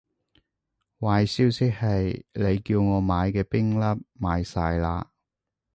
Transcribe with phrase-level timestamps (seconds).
[0.99, 3.83] 壞消息係，你叫我買嘅冰粒
[4.19, 5.09] 賣晒喇